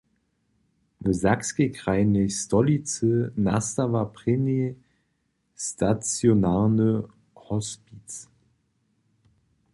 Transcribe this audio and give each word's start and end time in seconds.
W 1.01 1.13
sakskej 1.15 1.71
krajnej 1.71 2.29
stolicy 2.29 3.31
nastawa 3.37 4.05
prěni 4.05 4.75
stacionarny 5.55 6.91
hospic. 7.45 8.09